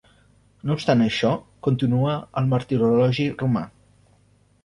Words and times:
No 0.69 0.77
obstant 0.77 1.03
això, 1.07 1.33
continua 1.67 2.15
al 2.41 2.49
Martirologi 2.53 3.27
Romà. 3.43 3.65